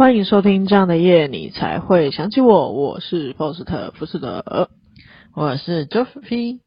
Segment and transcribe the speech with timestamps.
[0.00, 2.72] 欢迎收听这样的夜，你才会想起我。
[2.72, 4.70] 我是 Post 福斯德，
[5.34, 6.60] 我是 Jeffy。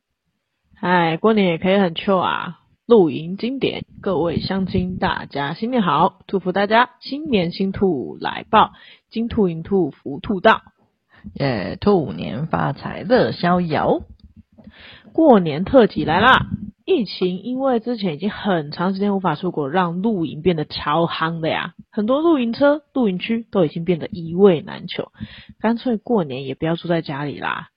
[0.76, 2.60] 嗨，过年也可以很 chill 啊！
[2.86, 8.74] 露营经典，各位乡亲大家新年好，祝福大家新年新兔来报，
[9.10, 10.62] 金兔银兔福兔到，
[11.34, 11.76] 耶！
[11.82, 14.02] 兔年发财乐逍遥。
[15.12, 16.46] 过年特辑来啦！
[16.86, 21.76] 疫情因为之前已经很长时间无法出国，让露营变得超夯的呀。
[21.92, 25.12] 很多露营车、露营区都已经变得一位难求，
[25.60, 27.70] 干脆过年也不要住在家里啦，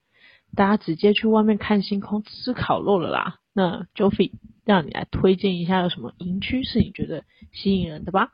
[0.57, 3.37] 大家直接去外面看星空、吃烤肉了啦。
[3.55, 4.33] 那 Joffy
[4.65, 8.31] 让你来推荐一下，有什么营区是你觉得吸引人的吧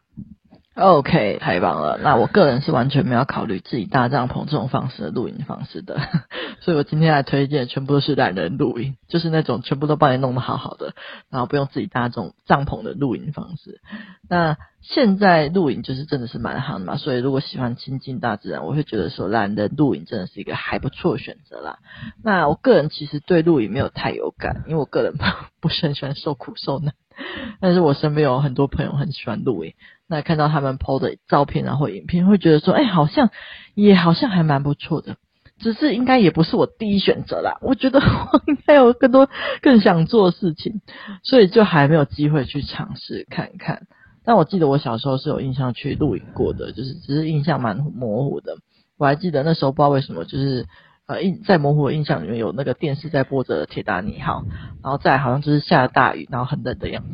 [0.75, 1.99] ？OK，太棒了。
[2.03, 6.01] 那我个人是完全没有考虑自己搭帐篷这种方式的露营方式的，
[6.61, 10.95] 所以我今天来推荐全部都是懒人露营，就是那种全部都帮你弄得好好的，
[11.29, 13.81] 然后不用自己搭这种帐篷的露营方式。
[14.29, 21.79] 那现在露营就是真的是蛮好的嘛，所以如果喜欢亲近大自然，我会觉得说懒人露营真的是一个还不错的选择啦。
[22.25, 25.15] 那我个人其实对露营没有太有感，因为我个人
[25.61, 26.95] 不是很喜欢受苦受难。
[27.61, 29.75] 但是我身边有很多朋友很喜欢露营，
[30.09, 33.31] 那看到他们 PO 的照片然后影片，会觉得说，哎、好像
[33.75, 35.17] 也好像还蛮不错的，
[35.59, 37.59] 只是应该也不是我第一选择啦。
[37.61, 39.29] 我觉得我 应该有更多
[39.61, 40.81] 更想做的事情，
[41.23, 43.87] 所以就还没有机会去尝试看看。
[44.25, 48.57] 但我记得我小时候是有印象去露营过的，就是只是印象蛮模糊的。
[48.99, 50.67] 我还记得那时候不知道为什么，就是。
[51.07, 54.43] 呃，印在模糊的印象里面有那个电视在播着《铁达尼号》，
[54.83, 57.09] 然后再好像就是下了大雨，然后很冷的样子。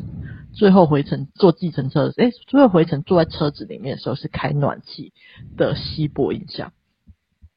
[0.52, 5.12] 最后回程坐计程车，诶，最后回程坐在车子里面的时候是开暖气
[5.56, 6.72] 的稀薄印象。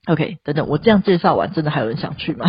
[0.07, 2.45] OK，等等，我这样介绍完，真的还有人想去吗？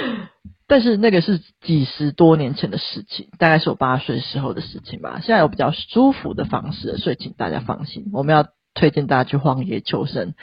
[0.68, 5.20] 但是那个是几十多年前的事情，大概是我八岁时候的事情吧。
[5.20, 8.46] 现在有比较舒服的方式，所以请大家放心，我们要。
[8.76, 10.34] 推荐大家去荒野求生。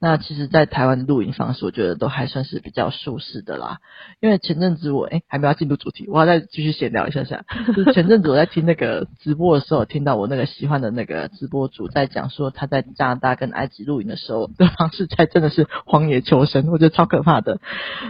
[0.00, 3.78] 那其实，在台湾的露营方式，我觉得都还算是比较舒适的啦。
[4.20, 7.44] 因为前阵子我诶还没有进入主题，我要再继续闲聊一下下。
[7.76, 17.60] 就是前阵子我在听那个直播的时候，听到我那个喜欢的那个直播主在讲说，他在加拿大跟埃及露营的时候的方式，才真的是荒野求生，我觉得超可怕的。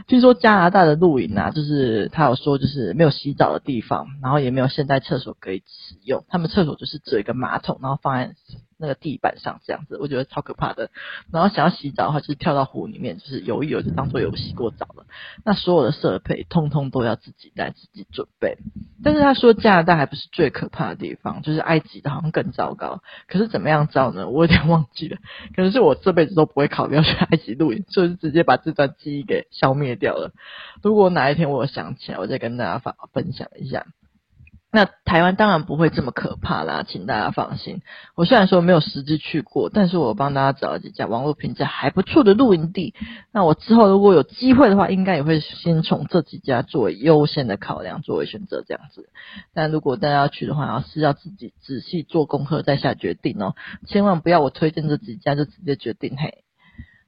[0.06, 8.34] 听说加拿大的露营啊，就是他有说，就是没有洗澡的地方，然后也没有现代厕所可以使用，他们厕所就是只有一个马桶，然后放在。
[8.82, 10.90] 那个地板上这样子，我觉得超可怕的。
[11.32, 15.06] 然后想要洗澡的话，就是跳到湖里面，就是游一游，就当做有洗过澡了。
[15.44, 18.58] 那所有的设备通通都要自己带、自己准备。
[19.04, 23.02] 但是他说加拿大还不是最可怕的地方，就是埃及的好像更糟糕。
[23.28, 24.28] 可是怎么样糟呢？
[24.28, 25.18] 我有点忘记了。
[25.54, 30.32] 可能是我这辈子都不会考虑要去埃及露营，就直接把这段记忆给消灭掉了。
[30.82, 33.86] 如果哪一天我想起来，我再跟大家分分享一下。
[34.74, 37.82] 那台湾当然不会这么可怕啦，请大家放心。
[38.14, 42.94] 我虽然说没有实际去过，但是我帮大家找了几家网络评价还不错的露营地。
[43.32, 49.10] 那我之后如果有机会的话，应该也会先从这几家作为优先的考量，作为选择这样子。
[49.52, 53.54] 但如果大家要去的话，是要自己仔细做功课再下决定哦，
[53.86, 56.44] 千万不要我推荐这几家就直接决定嘿。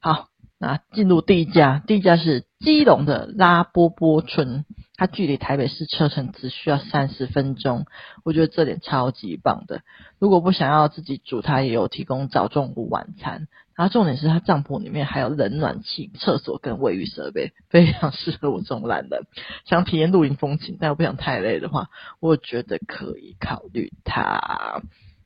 [0.01, 0.34] 好。
[0.65, 4.65] 啊进入第一家，第一家是基隆的拉波波村，
[4.97, 7.87] 它距离台北市车程只需要三十分钟，
[8.25, 9.83] 我觉得这点超级棒的。
[10.19, 13.49] 如果不想要自己煮，它也有提供早中午晚餐。
[13.77, 19.27] 然后重点是它帐篷里面还有冷暖气、厕所跟卫浴设备，非常适合我这种懒人，
[19.65, 21.89] 想体验露营风情但又不想太累的话，
[22.21, 24.81] 我觉得可以考虑它。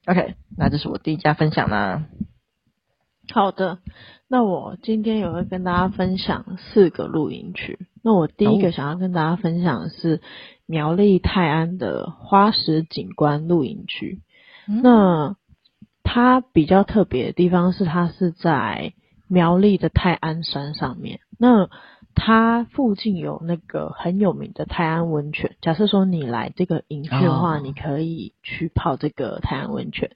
[0.06, 2.06] OK，那这是我第一家分享啦。
[3.32, 3.78] 好的。
[4.28, 7.78] 那我今天也会跟大家分享四个露营区。
[8.02, 10.20] 那我第一个想要跟大家分享的是
[10.66, 14.20] 苗栗泰安的花石景观露营区。
[14.68, 14.82] 嗯。
[14.82, 15.36] 那
[16.02, 18.92] 它比较特别的地方是，它是在
[19.28, 21.20] 苗栗的泰安山上面。
[21.38, 21.68] 那
[22.18, 25.56] 它附近有那个很有名的泰安温泉。
[25.62, 30.10] 假设说你来这个营区的话，你可以去泡这个泰安温泉。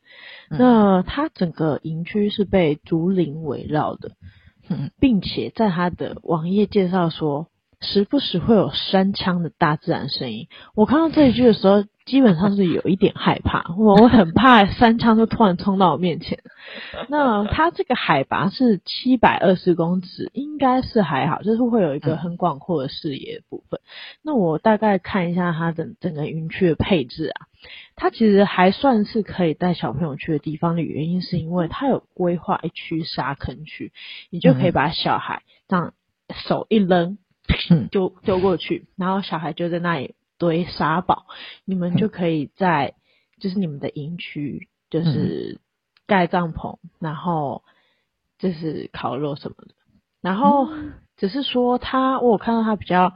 [0.51, 0.57] 哦。
[0.59, 4.11] 那它整个营区是被竹林围绕的，
[4.99, 7.47] 并且在它的网页介绍说，
[7.83, 10.49] 时不时会有山枪的大自然声音。
[10.75, 16.39] 我看到这一句的时候，基本上是有一点害怕，我我很怕山枪就突然冲到我面前。
[17.09, 23.81] 那它这个海拔是七百二十公尺，应该是还好，就是会有一个很广阔的视野的部分。
[24.23, 27.47] 那我大概看一下它的整个云区的配置啊，
[27.97, 33.93] 它其实还算是可以带小朋友去的地方的原因，是因为它有规划一区沙坑区，
[34.31, 35.95] 你就可以把小孩这样
[36.47, 37.19] 手一扔，
[37.91, 40.15] 就丢过去，然后小孩就在那里。
[40.39, 41.27] 堆沙堡，
[41.65, 42.95] 你们就可以在
[43.39, 45.61] 就是你们的营区，就是
[46.09, 47.63] 盖帐篷，然后
[48.41, 49.69] 就是烤肉什么的。
[50.21, 50.69] 然后
[51.17, 53.13] 只是说他，我有看到他比较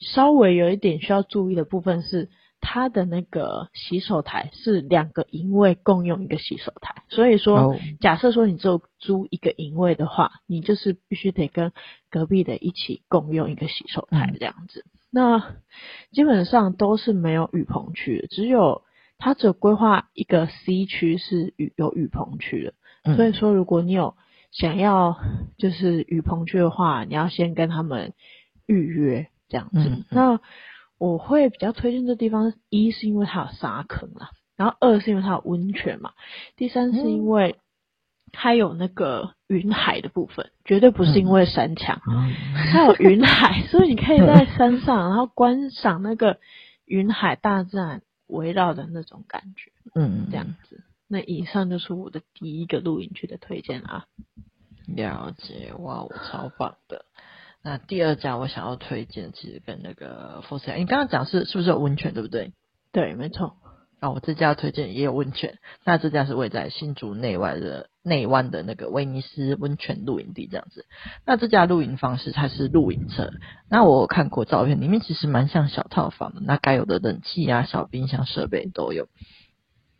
[0.00, 2.28] 稍微有一点需要注意的部分是，
[2.60, 11.72] 他的那个洗手台是两个营位共用一个洗手台，所以说假设说你只有租一个营位的话，你就是必须得跟
[12.10, 14.84] 隔壁的一起共用一个洗手台这样子。
[15.10, 15.56] 那
[16.12, 18.82] 基本上都是没有雨棚区的，只有
[19.18, 22.72] 他只有规划一个 C 区是雨有雨棚区
[23.04, 24.14] 的，所以说如果你有。
[24.52, 25.18] 想要
[25.58, 28.14] 就是雨棚区的话，你要先跟他们
[28.64, 30.06] 预约这样子。
[30.08, 30.40] 那
[30.98, 36.12] 我会比较推荐这地方，一是因为它有沙坑啦，然后二是因为它有温泉嘛，
[36.56, 37.56] 第三是因为
[38.32, 42.32] 它有那个云海的部分，绝对不是因为山墙，嗯、
[42.72, 46.38] 它有云海， 所以你可以在山上，然后观赏那个
[46.84, 50.82] 云海大自然围绕的那种感觉，嗯，这样子。
[51.08, 54.06] 那以上就是我的第一个露营区的推荐啊。
[54.88, 57.04] 了解，哇，我超棒的。
[57.62, 62.52] 那第二家我想要推荐，其实跟那个 Force，你刚刚讲是是不是有温泉，对不对？
[62.92, 63.56] 对，没错。
[63.98, 65.58] 啊，我这家推荐也有温泉。
[65.82, 70.84] 那这家是位在新竹内外的内湾的那个威尼斯温泉露营地这样子。
[71.24, 73.30] 那这家露营方式它是露营车。
[73.70, 76.42] 那我看过照片，里面其实蛮像小套房的。
[76.42, 79.08] 那该有的冷气啊、小冰箱设备都有。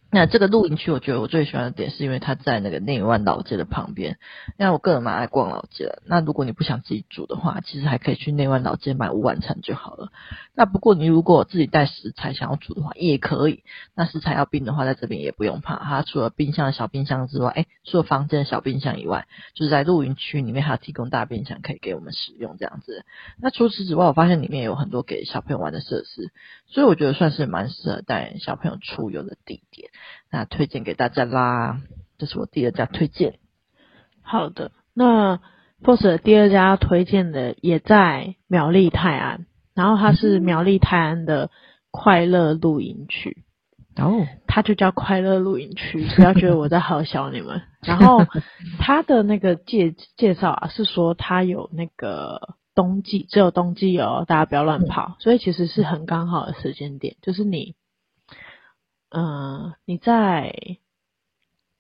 [0.09, 4.19] 那这个露营区，我觉得我最喜欢的点是因为它在那个内湾老街的旁边。
[4.57, 6.03] 那我个人蛮爱逛老街的。
[6.07, 10.13] 那如果你不想自己煮的话，其实还可以去内湾老街买午晚餐就好了。
[10.55, 13.65] 那不过你如果自己带食材想要煮的话，也可以。
[13.95, 15.77] 那食材要冰的话，在这边也不用怕。
[15.77, 23.05] 它除了冰箱的小冰箱之外，哎，除了房间的小冰箱以外，就是在露营区里面还有提供大冰箱可以给我们使用这样子。
[23.39, 26.31] 那除此之外，我发现里面有很多给小朋友玩的设施，
[26.69, 29.91] 所以我觉得算是蛮适合带小朋友出游的地点。
[30.31, 31.81] 那推荐给大家啦，
[32.19, 33.39] 这是我第二家推荐。
[34.23, 35.41] 好的，那
[35.83, 41.51] Boss 的第二家推荐的也在苗栗泰安，然后它是苗栗泰安的
[41.91, 43.45] 快乐露营区。
[43.97, 47.63] 哦，它就叫快乐露营区，不要觉得我在好笑你们。
[47.83, 48.27] 然后
[48.79, 55.17] 它的那个介介绍啊，是说它有那个冬季，只有冬季哦，大家不要乱跑。
[55.21, 57.75] 所以其实是很刚好的时间点，就是你。
[59.17, 60.77] 嗯、呃，你在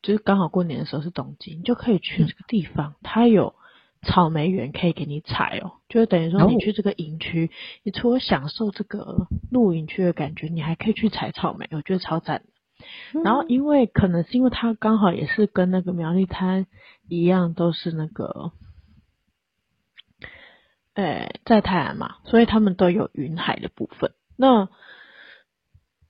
[0.01, 3.55] 就是刚好过年的时候是冬季，你就可以去这个地方，嗯、它有
[4.03, 7.51] 草莓园可以给你采哦，就是等于说你去这个营区，哦、
[7.83, 12.47] 你除了享受这个露营区的感觉，你还可以去采草莓，我觉得超赞的。
[13.19, 16.67] 嗯、然后因为可能是因为它刚好也是跟那个苗栗滩
[17.09, 18.53] 一样，都是那个，
[20.95, 24.13] 诶，在泰安嘛，所以他们都有云海的部分。
[24.37, 24.69] 那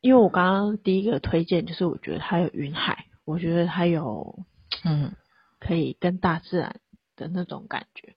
[0.06, 4.44] 因为我刚刚第一个推荐就是，我觉得它有云海，我觉得它有，
[4.85, 5.11] 嗯，
[5.58, 6.79] 可以跟大自然
[7.17, 8.14] 的那种感觉。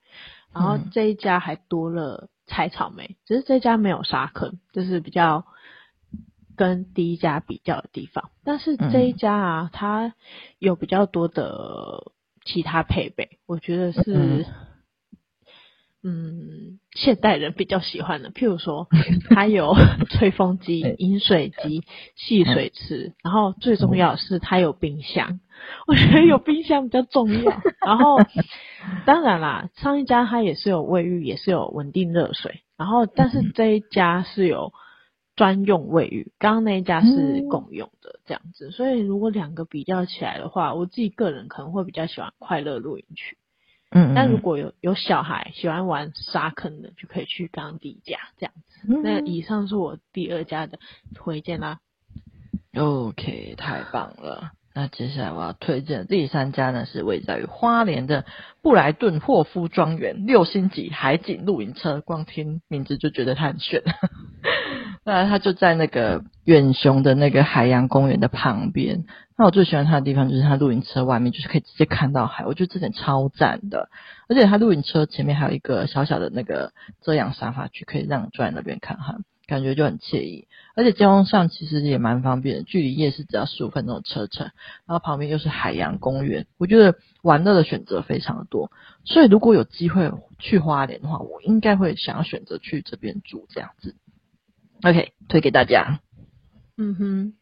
[0.53, 5.47] 然后这一家还多了采草莓，只是这家没有沙坑，就是比较
[6.55, 8.29] 跟第一家比较的地方。
[8.43, 10.13] 但是这一家啊，它
[10.59, 12.11] 有比较多的
[12.45, 14.45] 其他配备，我觉得是。
[16.01, 18.87] 嗯，现代人比较喜欢的，譬如说，
[19.31, 19.75] 它有
[20.09, 21.83] 吹风机、饮水机、
[22.15, 25.39] 戏水池，然后最重要的是它有冰箱。
[25.87, 27.51] 我觉得有冰箱比较重要。
[27.85, 28.17] 然后，
[29.05, 32.61] 当然啦，上一家它也是有卫浴，也是有稳定热水。
[32.77, 34.71] 然后，但是这一家是有
[35.35, 38.71] 专用卫浴，刚刚那一家是共用的这样子。
[38.71, 43.37] 所以，如果两个比较起来的话，我自己个人可能会比较喜欢快乐露营区。
[43.91, 48.87] 嗯，但如果有有小孩喜欢玩沙坑的，就可以去刚刚第一家这样子。
[48.87, 50.79] 嗯、那以上是我第二家的
[51.15, 51.79] 推荐啦。
[52.75, 54.51] OK，太棒了。
[54.75, 58.25] 那接下来我要推荐的第三家呢，是位在于花莲的
[58.61, 61.99] 布莱顿霍夫庄园六星级海景露营车。
[61.99, 63.81] 光听名字就觉得它很炫。
[65.09, 69.05] 那它就在那个远雄的那个海洋公园的旁边。
[69.35, 73.89] 那我最喜欢它的地方就是它露营车外面就是可以直接看到海，我觉得这点超赞的。
[74.27, 79.15] 而且它露营车前面还有一个小小的那个遮阳沙发区，可以让你坐在那边看海，
[79.47, 80.47] 感觉就很惬意。
[80.75, 84.51] 而且交通上其实也蛮方便，距离夜市只要十五分钟的车程，
[84.85, 88.71] 然后旁边又是海洋公园，我觉得玩乐的选择非常的多。
[89.05, 93.95] 所以如果有机会去花莲的话，我应该会想要选择去这边住这样子。
[94.83, 95.99] OK，推给大家。
[96.77, 97.33] 嗯哼。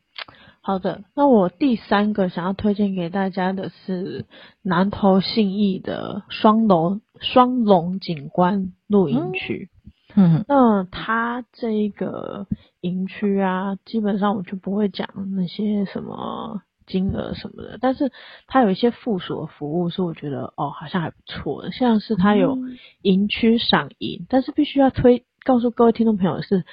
[0.62, 4.26] 好的，那我第三个想要推荐给大家的是
[4.62, 9.70] 南投信义的双龙双龙景观露营区。
[10.14, 12.48] 嗯哼，那它这个
[12.82, 18.12] 营区啊，基本上我就不会讲那些什么金额什么的，但是
[18.48, 22.58] 它有一些附属的服务是我觉得哦好像还不错的，像是它有
[23.02, 26.66] 营区赏银，但是必须要推告诉各位听众朋友的是，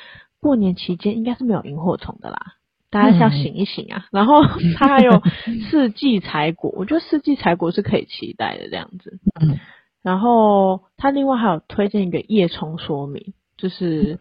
[0.45, 2.37] 过年期间应该是没有萤火虫的啦，
[2.91, 4.05] 大家要醒一醒啊。
[4.13, 4.45] 然后
[4.77, 5.23] 它还有
[5.71, 9.19] 四季采果，我觉得四季采果是可以期待的这样子。
[10.03, 14.21] 然后它另外还有推荐一个叶冲说明，就是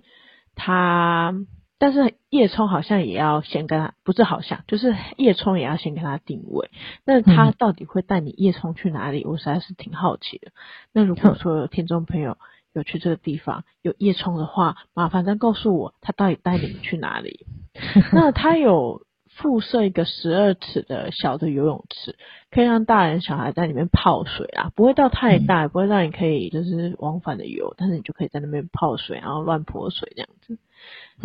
[0.56, 1.36] 它。
[1.80, 6.72] 但是叶冲好像也要先跟它，不是好像，就是叶冲也要先跟它定位。
[7.04, 9.26] 那它到底会带你叶冲去哪里？
[9.26, 10.54] 我实在是挺好奇的。
[10.94, 12.38] 那如果说有听众朋友
[12.74, 17.46] 有去这个地方有夜冲的话，麻烦再告诉我他到底带你们去哪里。
[18.12, 22.16] 那他有附设一个十二尺的小的游泳池，
[22.52, 30.58] 可以让大人小孩在里面泡水啊，不会到太大，也不会让你可以就是往返的游，但是你就可以在那边泡水，然后乱泼水这样子。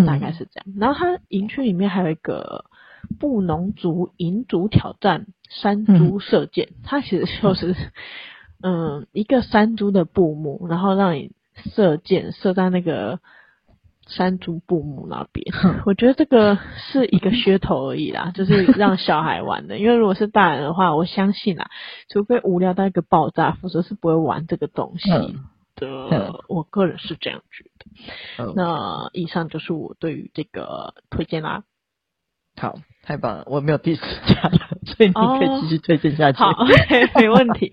[0.07, 2.67] 大概是这样，嗯、然后他营区里面还有一个
[3.19, 7.75] 布农族银族挑战山猪射箭，嗯、它其实就是
[8.63, 11.33] 嗯一个山猪的布幕，然后让你
[11.75, 13.21] 射箭射在那个
[14.07, 15.45] 山竹布幕那边。
[15.65, 19.79] 嗯、 我觉得这个是一个噱头而已啦， 就是让小孩玩的。
[19.79, 21.71] 因为如果是大人的话，我相信啦，
[22.09, 25.11] 除非无聊到一个爆炸，否则是不会玩这个东西。
[25.11, 25.45] 嗯
[25.77, 28.53] 的，我个人是这样觉得。
[28.57, 31.63] 那以上就是我对于这个推荐啦。
[32.57, 32.75] 好，
[33.05, 36.43] 太棒了，我没有第四家了，所以你可以继续推荐下去。
[36.43, 37.73] Oh, 好，okay, 没问题。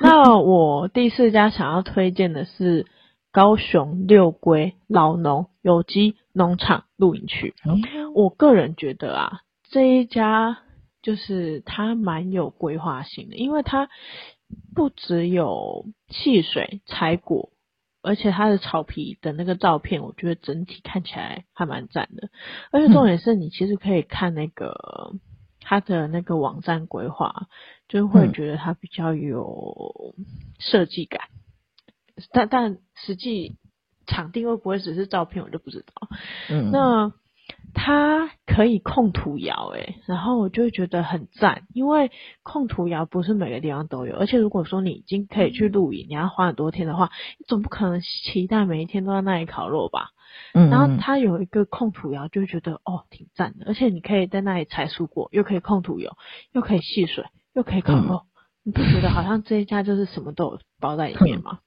[0.00, 2.86] 那我第四家想要推荐的是
[3.32, 7.54] 高雄六龟老农有机农场露营区。
[8.14, 10.58] 我个人觉得啊，这一家
[11.02, 13.88] 就是它蛮有规划性的，因为它。
[14.74, 17.52] 不只有汽水柴果，
[18.02, 22.28] 而且它的草皮的那个照片，我觉得整体看起来还蛮赞的。
[22.70, 25.14] 而且重点是你其实可以看那个
[25.60, 27.46] 它的那个网站规划，
[27.88, 30.14] 就会觉得它比较有
[30.58, 31.28] 设计感。
[32.32, 33.56] 但但实际
[34.06, 36.08] 场地会不会只是照片，我就不知道。
[36.50, 37.12] 嗯，那。
[37.74, 42.10] 它可以控土窑，诶，然后我就会觉得很赞，因为
[42.42, 50.10] 控土窑不是每个地方都有，而且如果说你已经可以去露营，你要花很多天的话，你总不可能期待每一天都在那里烤肉吧？
[50.52, 56.16] 嗯，然后它有一个控土窑，就觉得哦，挺赞的，而且你可以在那里采蔬果，又可以控土窑，
[56.52, 58.26] 又可以戏水，又可以烤肉，嗯、
[58.64, 61.60] 你不觉得好像这一家就是什么都有包在里面吗？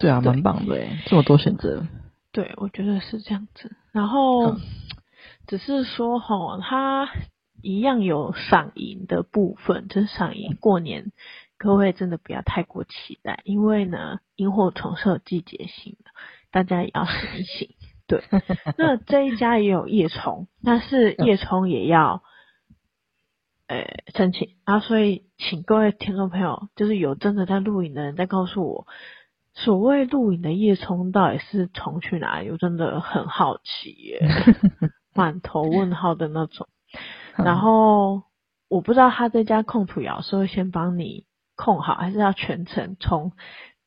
[0.00, 1.86] 对啊，蛮棒的，这么多选择。
[2.32, 4.54] 对，我觉得是这样子，然后。
[4.54, 4.60] 嗯
[5.46, 7.10] 只是说哈，它
[7.60, 11.10] 一样有赏银的部分，就是赏银过年，
[11.58, 16.10] 各位真的不要太过期待，因为呢，萤火虫是有季节性的，
[16.52, 17.70] 大家也要醒一醒。
[18.06, 18.22] 对，
[18.78, 22.22] 那这一家也有夜虫，但是夜虫也要，
[23.66, 28.86] 呃，申请啊，所以请各位听众朋友，就是有真的在录影的人，再告诉我，
[29.64, 32.50] 所谓露营的夜冲到底是冲去哪里？
[32.50, 34.20] 我真的很好奇耶。
[35.14, 36.68] 满头问号的那种，
[37.36, 38.22] 然后
[38.68, 41.26] 我不知道他这家控土窑是会先帮你
[41.56, 43.32] 控好，还是要全程从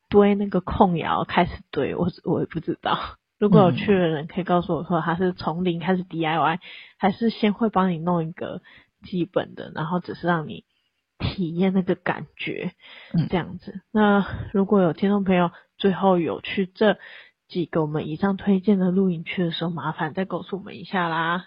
[0.10, 3.00] 堆那个控窑开始堆，我我也不知道。
[3.39, 6.60] 如果有去的人可以告诉我说，他是从零开始 DIY，
[6.98, 8.62] 还是先会帮你弄一个
[9.01, 10.65] 基本的，然后只是让你
[11.24, 12.74] 体验那个感觉，
[13.30, 13.82] 这样子。
[13.92, 16.98] 那如果有听众朋友最后有去这。
[17.50, 21.46] 几个我们以上推荐的露营区的时候，麻烦再告诉我们一下啦。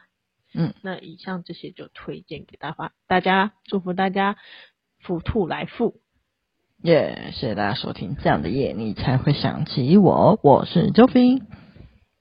[0.54, 4.37] 嗯，那以上这些就推荐给大家，大家祝福大家
[5.00, 6.00] 福兔来富。
[6.83, 10.38] 耶，谢谢大家收听，这样的夜你才会想起我。
[10.45, 11.42] 我是周斌，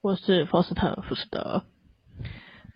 [0.01, 1.63] 我是福斯特福斯德。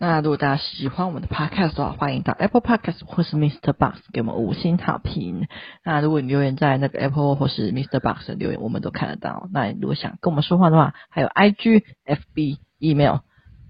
[0.01, 3.73] 那如果大家喜欢我们的 podcast 的话，欢迎到 Apple Podcast 或是 Mr.
[3.73, 5.47] Box 给我们五星好评。
[5.83, 7.99] 那如果你留言在那个 Apple 或是 Mr.
[7.99, 9.49] Box 的留言，我们都看得到。
[9.51, 13.17] 那如果想跟我们说话的话，还有 IG、FB、Email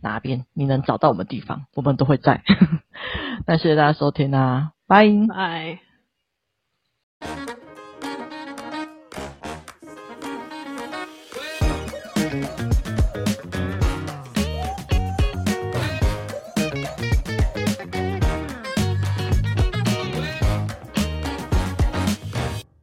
[0.03, 2.43] 哪边你能找到我们的地方，我们都会在。
[3.47, 5.88] 那谢谢大家收听啊，拜拜。